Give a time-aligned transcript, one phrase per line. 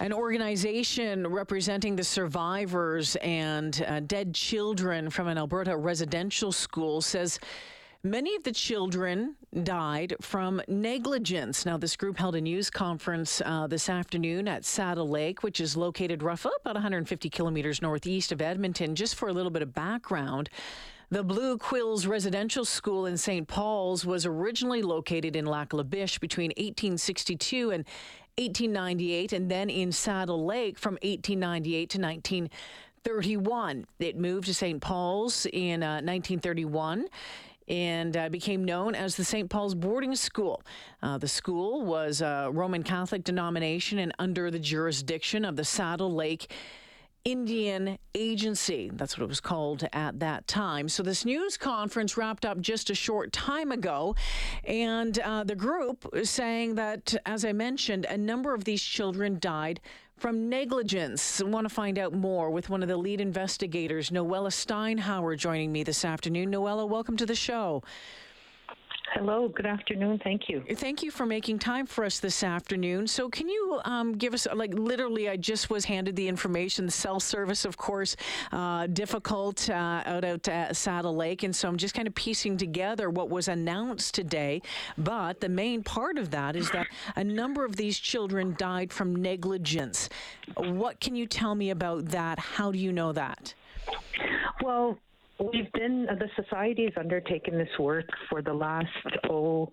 [0.00, 7.38] An organization representing the survivors and uh, dead children from an Alberta residential school says
[8.02, 11.66] many of the children died from negligence.
[11.66, 15.76] Now, this group held a news conference uh, this afternoon at Saddle Lake, which is
[15.76, 18.94] located roughly about 150 kilometers northeast of Edmonton.
[18.94, 20.48] Just for a little bit of background,
[21.12, 23.48] the Blue Quills Residential School in St.
[23.48, 27.84] Paul's was originally located in Lac La Biche between 1862 and
[28.38, 33.86] 1898, and then in Saddle Lake from 1898 to 1931.
[33.98, 34.80] It moved to St.
[34.80, 37.06] Paul's in uh, 1931
[37.70, 39.48] and uh, became known as the St.
[39.48, 40.60] Paul's Boarding School.
[41.02, 46.12] Uh, the school was a Roman Catholic denomination and under the jurisdiction of the Saddle
[46.12, 46.52] Lake
[47.24, 48.90] Indian Agency.
[48.94, 50.88] That's what it was called at that time.
[50.88, 54.14] So this news conference wrapped up just a short time ago,
[54.64, 59.38] and uh, the group is saying that, as I mentioned, a number of these children
[59.38, 59.80] died
[60.16, 61.40] from negligence.
[61.40, 65.72] I want to find out more with one of the lead investigators, Noella Steinhauer, joining
[65.72, 66.50] me this afternoon.
[66.50, 67.82] Noella, welcome to the show.
[69.12, 70.20] Hello, good afternoon.
[70.22, 70.62] Thank you.
[70.76, 73.08] Thank you for making time for us this afternoon.
[73.08, 76.86] So, can you um, give us, like, literally, I just was handed the information.
[76.86, 78.14] The cell service, of course,
[78.52, 81.42] uh, difficult uh, out at Saddle Lake.
[81.42, 84.62] And so I'm just kind of piecing together what was announced today.
[84.96, 86.86] But the main part of that is that
[87.16, 90.08] a number of these children died from negligence.
[90.56, 92.38] What can you tell me about that?
[92.38, 93.54] How do you know that?
[94.62, 94.98] Well,
[95.40, 98.86] We've been, the society has undertaken this work for the last,
[99.30, 99.70] oh,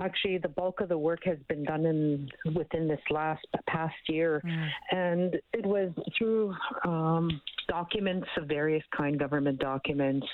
[0.00, 4.42] actually, the bulk of the work has been done in within this last past year.
[4.44, 4.68] Mm.
[4.90, 6.54] And it was through
[6.84, 10.26] um, documents of various kind, government documents,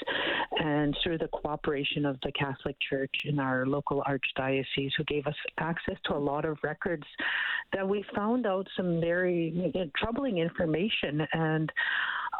[0.58, 5.36] and through the cooperation of the Catholic Church in our local archdiocese, who gave us
[5.58, 7.04] access to a lot of records,
[7.74, 11.26] that we found out some very know, troubling information.
[11.34, 11.70] And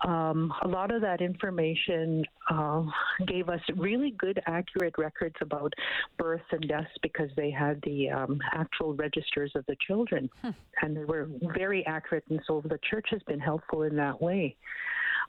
[0.06, 2.82] um, a lot of that information uh,
[3.26, 5.72] gave us really good, accurate records about
[6.18, 10.50] births and deaths because they had the um, actual registers of the children, hmm.
[10.82, 12.24] and they were very accurate.
[12.28, 14.56] And so the church has been helpful in that way.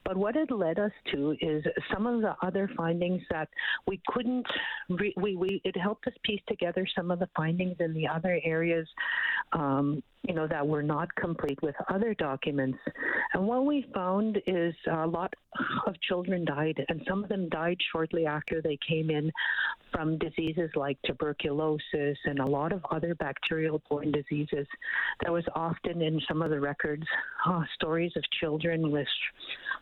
[0.04, 1.64] But what it led us to is
[1.94, 3.50] some of the other findings that
[3.86, 4.48] we couldn't,
[4.90, 8.40] re- we, we, it helped us piece together some of the findings in the other
[8.44, 8.88] areas,
[9.54, 12.78] um, you know, that were not complete with other documents.
[13.34, 15.34] And what we found is a lot
[15.88, 19.32] of children died, and some of them died shortly after they came in
[19.92, 24.68] from diseases like tuberculosis and a lot of other bacterial borne diseases.
[25.22, 27.04] There was often in some of the records
[27.48, 29.08] uh, stories of children with,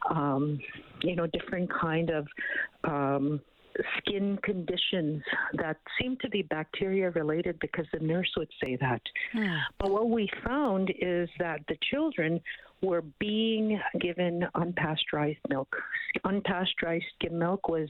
[0.10, 0.60] um,
[1.02, 2.28] you know, different kind of
[2.86, 3.42] um,
[3.98, 5.24] skin conditions
[5.54, 9.02] that seem to be bacteria related because the nurse would say that.
[9.34, 9.56] Hmm.
[9.80, 12.42] But what we found is that the children
[12.82, 15.76] were being given unpasteurized milk.
[16.26, 17.90] Unpasteurized skim milk was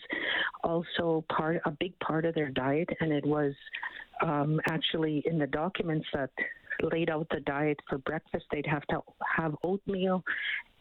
[0.64, 3.54] also part a big part of their diet, and it was
[4.22, 6.32] um, actually in the documents that
[6.82, 8.46] laid out the diet for breakfast.
[8.52, 9.02] They'd have to
[9.38, 10.24] have oatmeal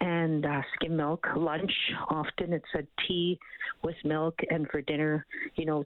[0.01, 1.27] and uh, skim milk.
[1.37, 1.73] Lunch,
[2.09, 3.39] often it said tea
[3.83, 5.27] with milk, and for dinner,
[5.57, 5.85] you know,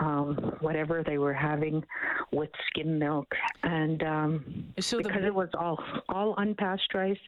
[0.00, 1.84] um, whatever they were having
[2.32, 3.26] with skim milk,
[3.62, 5.26] and um, so because the...
[5.26, 7.18] it was all all unpasteurized,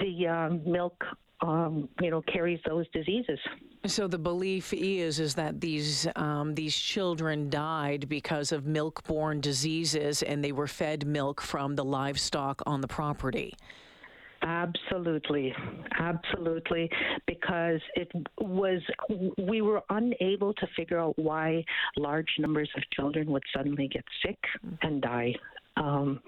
[0.00, 1.04] the um, milk
[1.40, 3.38] um, you know carries those diseases.
[3.86, 10.22] So the belief is is that these um, these children died because of milk-borne diseases,
[10.22, 13.54] and they were fed milk from the livestock on the property.
[14.42, 15.54] Absolutely,
[15.98, 16.90] absolutely,
[17.26, 18.80] because it was,
[19.38, 21.64] we were unable to figure out why
[21.96, 24.38] large numbers of children would suddenly get sick
[24.82, 25.34] and die.
[25.78, 26.20] Um,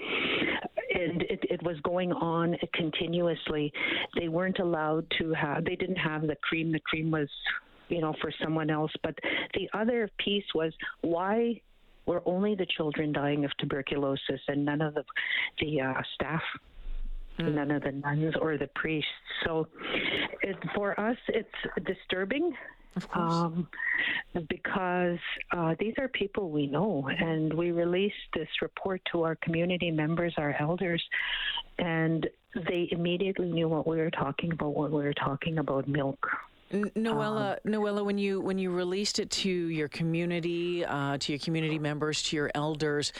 [0.96, 3.72] and it, it was going on continuously.
[4.18, 6.72] They weren't allowed to have, they didn't have the cream.
[6.72, 7.28] The cream was,
[7.88, 8.92] you know, for someone else.
[9.02, 9.14] But
[9.54, 11.60] the other piece was why
[12.06, 15.04] were only the children dying of tuberculosis and none of the,
[15.60, 16.42] the uh, staff
[17.38, 17.54] mm.
[17.54, 19.08] none of the nuns or the priests.
[19.44, 19.68] So
[20.42, 21.48] it, for us, it's
[21.84, 22.52] disturbing.
[23.12, 23.68] Um,
[24.48, 25.18] because
[25.52, 30.34] uh, these are people we know, and we released this report to our community members,
[30.36, 31.02] our elders,
[31.78, 36.26] and they immediately knew what we were talking about when we were talking about milk.
[36.72, 41.38] Noella, um, Noella, when you when you released it to your community, uh, to your
[41.38, 43.12] community members, to your elders,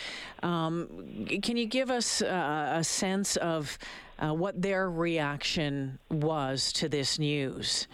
[0.42, 3.78] um, can you give us uh, a sense of
[4.18, 7.86] uh, what their reaction was to this news?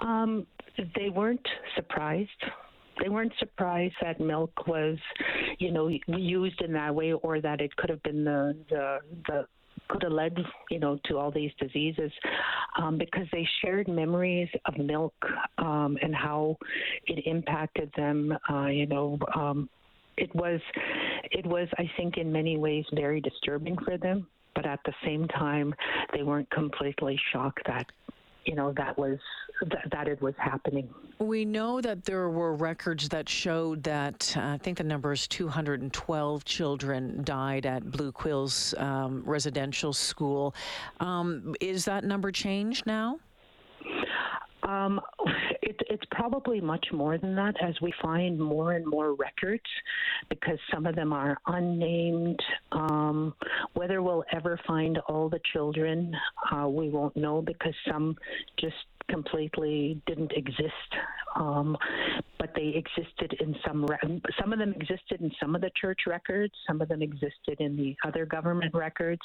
[0.00, 0.48] Um,
[0.96, 1.46] they weren't
[1.76, 2.30] surprised.
[3.02, 4.98] They weren't surprised that milk was,
[5.58, 9.46] you know, used in that way, or that it could have been the the, the
[9.88, 10.36] could have led,
[10.70, 12.10] you know, to all these diseases
[12.78, 15.14] um, because they shared memories of milk
[15.58, 16.56] um, and how
[17.06, 18.36] it impacted them.
[18.50, 19.68] Uh, you know, um,
[20.16, 20.60] it was,
[21.30, 24.26] it was, I think, in many ways very disturbing for them.
[24.54, 25.74] But at the same time,
[26.14, 27.86] they weren't completely shocked that
[28.44, 29.18] you know that was
[29.60, 30.88] th- that it was happening.
[31.18, 35.28] We know that there were records that showed that uh, I think the number is
[35.28, 40.54] 212 children died at Blue Quills um, residential school.
[41.00, 43.18] Um, is that number changed now?
[44.62, 45.00] Um,
[45.62, 49.64] it, it's probably much more than that as we find more and more records
[50.28, 52.38] because some of them are unnamed.
[52.72, 53.34] Um,
[53.74, 56.14] whether we'll ever find all the children,
[56.52, 58.16] uh, we won't know because some
[58.60, 58.76] just
[59.08, 60.90] completely didn't exist,
[61.36, 61.76] um,
[62.38, 63.84] but they existed in some.
[63.84, 66.54] Re- some of them existed in some of the church records.
[66.66, 69.22] Some of them existed in the other government records.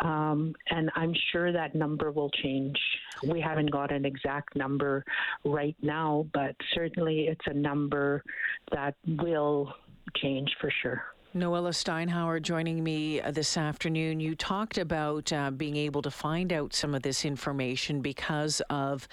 [0.00, 2.78] Um, and I'm sure that number will change.
[3.26, 5.04] We haven't got an exact number
[5.44, 8.22] right now, but certainly it's a number
[8.72, 9.72] that will
[10.16, 11.15] change for sure.
[11.36, 14.20] Noella Steinhauer joining me uh, this afternoon.
[14.20, 19.06] You talked about uh, being able to find out some of this information because of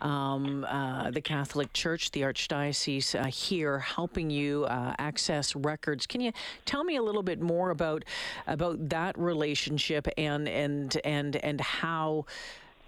[0.00, 6.06] um, uh, the Catholic Church, the Archdiocese uh, here, helping you uh, access records.
[6.06, 6.32] Can you
[6.66, 8.04] tell me a little bit more about
[8.46, 12.26] about that relationship and and and and how?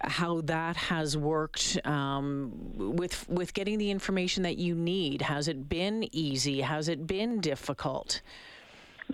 [0.05, 5.21] how that has worked um, with with getting the information that you need.
[5.21, 6.59] Has it been easy?
[6.59, 8.21] Has it been difficult?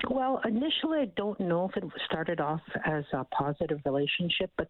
[0.09, 4.68] Well, initially, I don't know if it started off as a positive relationship, but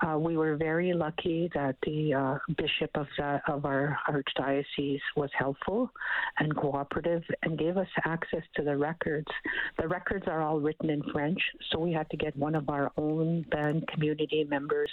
[0.00, 5.30] uh, we were very lucky that the uh, bishop of the, of our archdiocese was
[5.38, 5.90] helpful
[6.38, 9.26] and cooperative and gave us access to the records.
[9.78, 11.40] The records are all written in French,
[11.70, 14.90] so we had to get one of our own band community members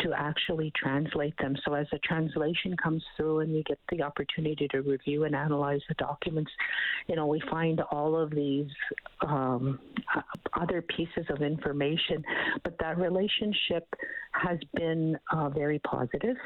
[0.00, 1.56] to actually translate them.
[1.64, 5.82] So as the translation comes through and we get the opportunity to review and analyze
[5.88, 6.50] the documents,
[7.06, 8.66] you know, we find all of these
[9.26, 9.78] um,
[10.54, 12.24] other pieces of information.
[12.62, 13.86] But that relationship
[14.32, 16.36] has been uh, very positive.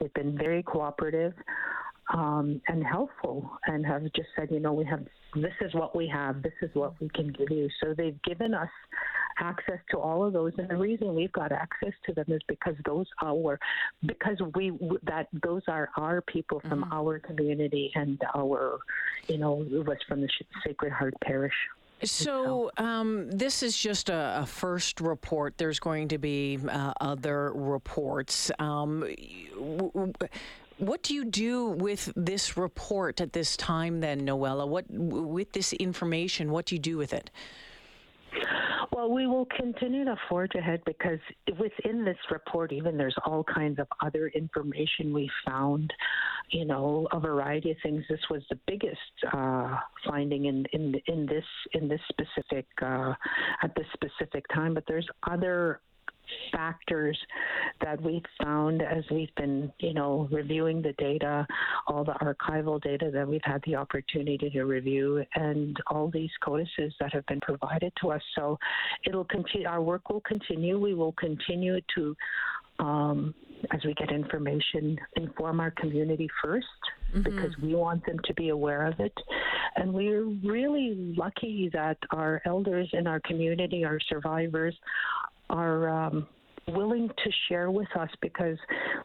[0.00, 1.32] They've been very cooperative
[2.12, 5.04] um, and helpful, and have just said, you know, we have
[5.34, 7.68] this is what we have, this is what we can give you.
[7.82, 8.68] So they've given us
[9.38, 12.74] access to all of those and the reason we've got access to them is because
[12.86, 13.58] those are
[14.06, 14.72] because we
[15.02, 16.92] that those are our people from mm-hmm.
[16.92, 18.78] our community and our
[19.28, 20.28] you know was from the
[20.64, 21.52] Sacred Heart Parish
[22.04, 25.56] so um, this is just a, a, first report.
[25.56, 28.50] There's going to be uh, other reports.
[28.58, 29.00] Um,
[29.54, 30.12] w- w-
[30.78, 34.68] what do you do with this report at this time, then, Noella?
[34.68, 36.50] What with this information?
[36.50, 37.30] What do you do with it?
[38.92, 41.18] Well, we will continue to forge ahead because
[41.58, 45.92] within this report, even there's all kinds of other information we found,
[46.50, 48.04] you know, a variety of things.
[48.08, 49.00] This was the biggest
[49.32, 53.14] uh, finding in, in in this in this specific uh,
[53.62, 55.80] at this specific time, but there's other
[56.52, 57.18] factors
[57.82, 61.46] that we've found as we've been, you know, reviewing the data,
[61.86, 66.92] all the archival data that we've had the opportunity to review, and all these codices
[67.00, 68.22] that have been provided to us.
[68.34, 68.58] So
[69.06, 69.66] it'll continue.
[69.66, 70.78] Our work will continue.
[70.78, 72.16] We will continue to.
[72.78, 73.34] Um,
[73.72, 76.60] as we get information, inform our community 1st
[77.14, 77.22] mm-hmm.
[77.22, 79.14] because we want them to be aware of it.
[79.76, 84.76] And we're really lucky that our elders in our community, our survivors,
[85.50, 86.26] are um,
[86.68, 88.58] willing to share with us because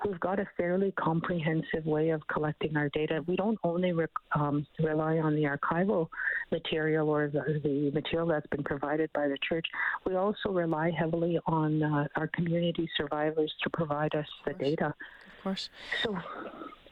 [0.06, 3.24] we've got a fairly comprehensive way of collecting our data.
[3.28, 6.08] We don't only re- um, rely on the archival
[6.52, 9.68] material or the, the, material that's been provided by the church.
[10.06, 14.88] We also rely heavily on uh, our community survivors to provide us the data.
[14.88, 15.70] Of course.
[16.04, 16.18] So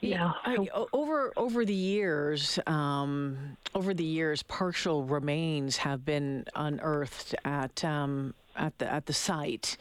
[0.01, 0.31] yeah.
[0.45, 7.83] I, over over the years, um, over the years, partial remains have been unearthed at
[7.83, 9.77] um, at the at the site.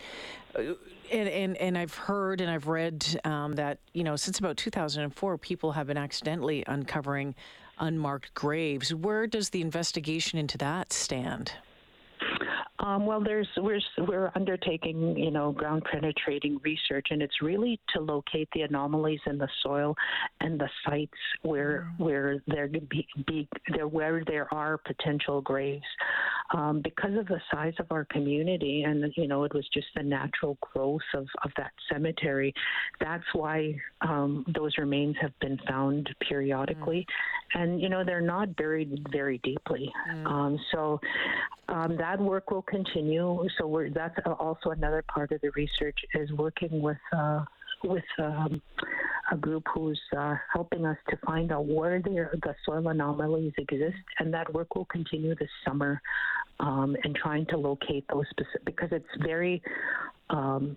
[0.54, 0.75] Uh,
[1.11, 5.38] and, and, and I've heard and I've read um, that you know since about 2004
[5.38, 7.35] people have been accidentally uncovering
[7.78, 8.92] unmarked graves.
[8.94, 11.52] Where does the investigation into that stand?
[12.80, 18.00] Um, well, there's we're we're undertaking you know ground penetrating research, and it's really to
[18.00, 19.97] locate the anomalies in the soil
[20.40, 22.04] and the sites where mm.
[22.04, 25.85] where there be, be there where there are potential graves.
[26.54, 30.02] Um, because of the size of our community, and you know it was just the
[30.02, 32.54] natural growth of, of that cemetery.
[33.00, 37.06] That's why um, those remains have been found periodically,
[37.54, 37.61] mm.
[37.61, 39.92] and you know they're not buried very deeply.
[40.11, 40.26] Mm.
[40.26, 41.00] Um, so
[41.68, 43.46] um, that work will continue.
[43.58, 47.44] So we're that's also another part of the research is working with uh,
[47.84, 48.60] with um,
[49.30, 54.32] a group who's uh, helping us to find out where the soil anomalies exist, and
[54.32, 56.00] that work will continue this summer,
[56.60, 59.62] um, and trying to locate those specific because it's very.
[60.30, 60.76] Um,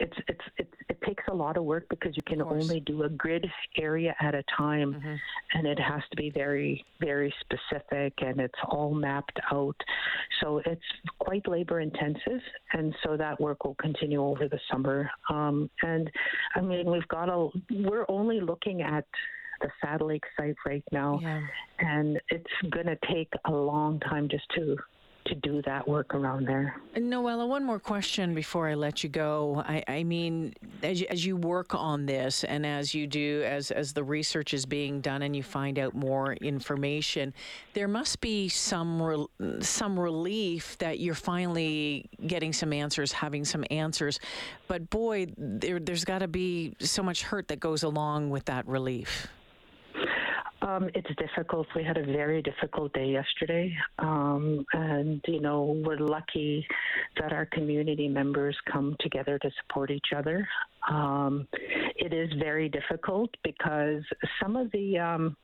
[0.00, 3.08] it's, it's it's it takes a lot of work because you can only do a
[3.08, 5.14] grid area at a time, Mm-hmm.
[5.54, 9.76] and it has to be very very specific and it's all mapped out.
[10.40, 10.80] So it's
[11.18, 12.40] quite labor intensive,
[12.72, 15.10] and so that work will continue over the summer.
[15.30, 16.10] Um, and
[16.56, 19.04] I mean, we've got a we're only looking at
[19.60, 21.40] the Saddle Lake site right now, Yeah.
[21.80, 24.76] and it's going to take a long time just to
[25.28, 26.76] to do that work around there.
[26.96, 29.62] Noella, one more question before I let you go.
[29.66, 33.70] I, I mean, as you, as you work on this and as you do, as,
[33.70, 37.32] as the research is being done and you find out more information,
[37.74, 39.30] there must be some, rel
[39.60, 44.18] some relief that you're finally getting some answers, having some answers.
[44.66, 48.66] But boy, there, there's got to be so much hurt that goes along with that
[48.66, 49.28] relief.
[50.60, 51.66] Um, it's difficult.
[51.76, 53.72] We had a very difficult day yesterday.
[53.98, 56.66] Um, and, you know, we're lucky
[57.20, 60.46] that our community members come together to support each other.
[60.90, 61.46] Um,
[61.96, 64.02] it is very difficult because
[64.42, 65.36] some of the, um,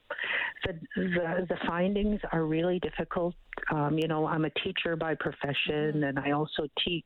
[0.65, 3.35] the, the, the findings are really difficult.
[3.71, 7.05] Um, you know, I'm a teacher by profession and I also teach.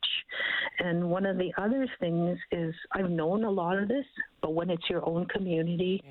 [0.79, 4.07] And one of the other things is I've known a lot of this,
[4.41, 6.03] but when it's your own community,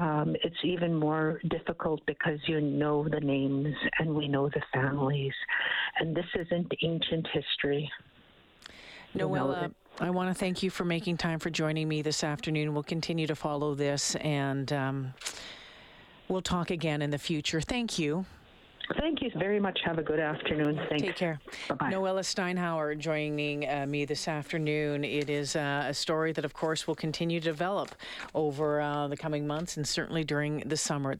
[0.00, 5.32] um, it's even more difficult because you know the names and we know the families.
[5.98, 7.90] And this isn't ancient history.
[9.16, 12.74] Noella, I want to thank you for making time for joining me this afternoon.
[12.74, 15.14] We'll continue to follow this and um,
[16.28, 17.60] we'll talk again in the future.
[17.60, 18.26] Thank you.
[18.98, 19.80] Thank you very much.
[19.84, 20.78] Have a good afternoon.
[20.88, 21.04] Thanks.
[21.04, 21.40] Take care.
[21.68, 21.90] Bye-bye.
[21.90, 25.04] Noella Steinhauer joining uh, me this afternoon.
[25.04, 27.94] It is uh, a story that, of course, will continue to develop
[28.34, 31.14] over uh, the coming months and certainly during the summer.